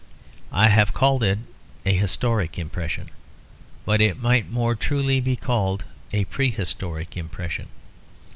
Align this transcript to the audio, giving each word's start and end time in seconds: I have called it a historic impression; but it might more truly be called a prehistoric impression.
I 0.51 0.69
have 0.69 0.93
called 0.93 1.21
it 1.21 1.37
a 1.85 1.93
historic 1.93 2.57
impression; 2.57 3.11
but 3.85 4.01
it 4.01 4.19
might 4.19 4.49
more 4.49 4.73
truly 4.73 5.19
be 5.19 5.35
called 5.35 5.83
a 6.11 6.23
prehistoric 6.25 7.15
impression. 7.15 7.67